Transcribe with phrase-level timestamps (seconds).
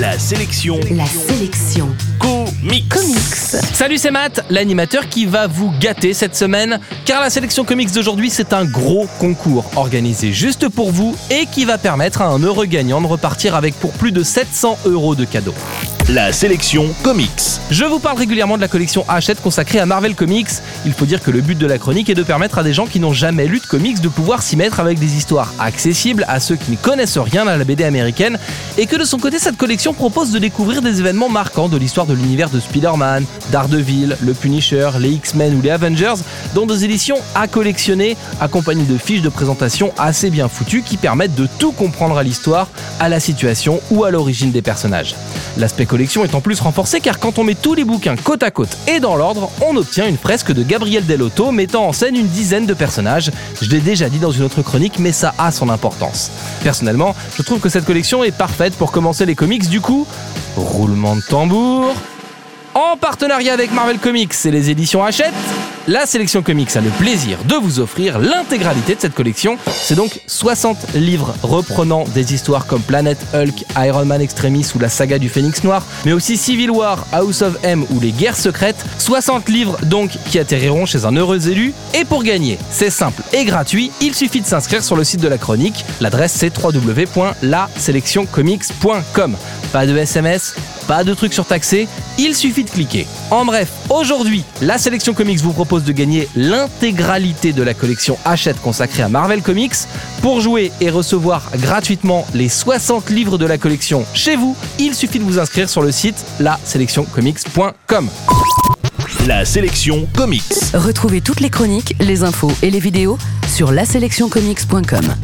[0.00, 1.86] La sélection La sélection
[2.18, 2.88] comics.
[2.88, 3.34] comics.
[3.74, 8.30] Salut, c'est Matt, l'animateur qui va vous gâter cette semaine, car la sélection comics d'aujourd'hui,
[8.30, 12.64] c'est un gros concours organisé juste pour vous et qui va permettre à un heureux
[12.64, 15.54] gagnant de repartir avec pour plus de 700 euros de cadeaux.
[16.14, 17.60] La sélection comics.
[17.70, 20.48] Je vous parle régulièrement de la collection Hachette consacrée à Marvel Comics.
[20.84, 22.86] Il faut dire que le but de la chronique est de permettre à des gens
[22.86, 26.40] qui n'ont jamais lu de comics de pouvoir s'y mettre avec des histoires accessibles à
[26.40, 28.40] ceux qui ne connaissent rien à la BD américaine
[28.76, 32.06] et que de son côté cette collection propose de découvrir des événements marquants de l'histoire
[32.06, 36.14] de l'univers de Spider-Man, Daredevil, le Punisher, les X-Men ou les Avengers
[36.56, 41.36] dans des éditions à collectionner accompagnées de fiches de présentation assez bien foutues qui permettent
[41.36, 42.66] de tout comprendre à l'histoire,
[42.98, 45.14] à la situation ou à l'origine des personnages.
[45.56, 48.50] L'aspect collection est en plus renforcé car quand on met tous les bouquins côte à
[48.50, 52.26] côte et dans l'ordre, on obtient une fresque de Gabriel Delotto mettant en scène une
[52.26, 53.30] dizaine de personnages.
[53.60, 56.30] Je l'ai déjà dit dans une autre chronique, mais ça a son importance.
[56.62, 60.06] Personnellement, je trouve que cette collection est parfaite pour commencer les comics du coup.
[60.56, 61.94] Roulement de tambour.
[62.72, 65.34] En partenariat avec Marvel Comics et les éditions Hachette,
[65.88, 69.56] la sélection comics a le plaisir de vous offrir l'intégralité de cette collection.
[69.66, 74.88] C'est donc 60 livres reprenant des histoires comme Planet Hulk, Iron Man Extremis ou la
[74.88, 78.84] saga du Phénix Noir, mais aussi Civil War, House of M ou les guerres secrètes.
[78.98, 81.72] 60 livres donc qui atterriront chez un heureux élu.
[81.94, 85.28] Et pour gagner, c'est simple et gratuit, il suffit de s'inscrire sur le site de
[85.28, 85.84] la chronique.
[86.00, 89.36] L'adresse c'est www.laselectioncomics.com.
[89.72, 90.56] Pas de SMS,
[90.88, 91.86] pas de trucs surtaxés,
[92.20, 93.06] il suffit de cliquer.
[93.30, 98.60] En bref, aujourd'hui, la sélection comics vous propose de gagner l'intégralité de la collection Hachette
[98.60, 99.72] consacrée à Marvel Comics.
[100.20, 105.18] Pour jouer et recevoir gratuitement les 60 livres de la collection chez vous, il suffit
[105.18, 108.08] de vous inscrire sur le site laselectioncomics.com.
[109.26, 110.42] La sélection comics.
[110.74, 113.16] Retrouvez toutes les chroniques, les infos et les vidéos
[113.48, 115.14] sur laselectioncomics.com.